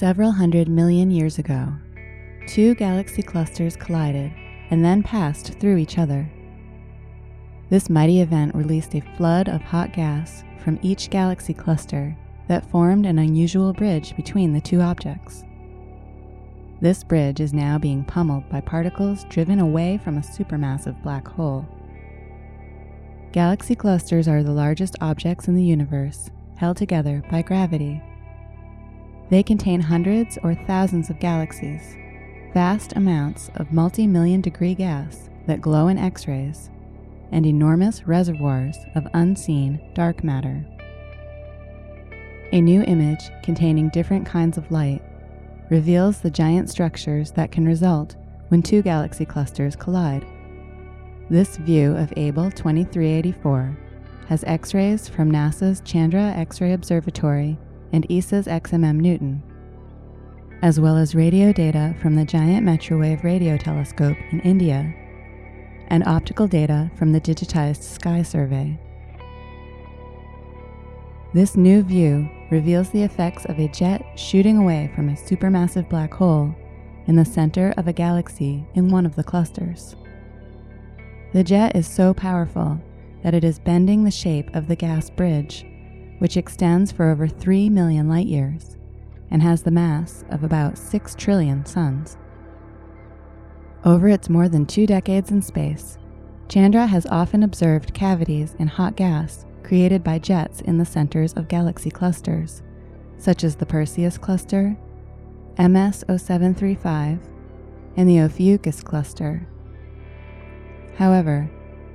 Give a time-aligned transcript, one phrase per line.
[0.00, 1.74] Several hundred million years ago,
[2.46, 4.32] two galaxy clusters collided
[4.70, 6.26] and then passed through each other.
[7.68, 12.16] This mighty event released a flood of hot gas from each galaxy cluster
[12.48, 15.44] that formed an unusual bridge between the two objects.
[16.80, 21.68] This bridge is now being pummeled by particles driven away from a supermassive black hole.
[23.32, 28.02] Galaxy clusters are the largest objects in the universe, held together by gravity.
[29.30, 31.96] They contain hundreds or thousands of galaxies,
[32.52, 36.68] vast amounts of multi million degree gas that glow in X rays,
[37.30, 40.66] and enormous reservoirs of unseen dark matter.
[42.52, 45.00] A new image containing different kinds of light
[45.70, 48.16] reveals the giant structures that can result
[48.48, 50.26] when two galaxy clusters collide.
[51.30, 53.78] This view of Abell 2384
[54.26, 57.56] has X rays from NASA's Chandra X ray Observatory
[57.92, 59.42] and ESA's XMM Newton,
[60.62, 64.94] as well as radio data from the Giant Metrowave Radio Telescope in India
[65.88, 68.78] and optical data from the digitized Sky Survey.
[71.32, 76.12] This new view reveals the effects of a jet shooting away from a supermassive black
[76.12, 76.54] hole
[77.06, 79.94] in the center of a galaxy in one of the clusters.
[81.32, 82.80] The jet is so powerful
[83.22, 85.64] that it is bending the shape of the gas bridge,
[86.20, 88.76] which extends for over 3 million light years
[89.30, 92.16] and has the mass of about 6 trillion suns.
[93.84, 95.96] Over its more than two decades in space,
[96.48, 101.48] Chandra has often observed cavities in hot gas created by jets in the centers of
[101.48, 102.62] galaxy clusters,
[103.16, 104.76] such as the Perseus cluster,
[105.58, 107.18] MS 0735,
[107.96, 109.46] and the Ophiuchus cluster.
[110.96, 111.50] However,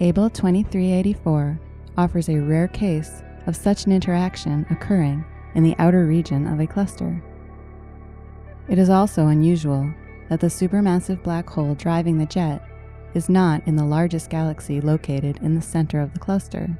[0.00, 1.60] Abell 2384
[1.98, 6.66] offers a rare case of such an interaction occurring in the outer region of a
[6.66, 7.22] cluster.
[8.68, 9.92] It is also unusual
[10.28, 12.62] that the supermassive black hole driving the jet
[13.14, 16.76] is not in the largest galaxy located in the center of the cluster.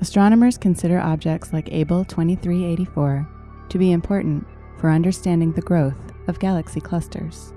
[0.00, 3.28] Astronomers consider objects like Abell 2384
[3.68, 4.46] to be important
[4.78, 7.52] for understanding the growth of galaxy clusters.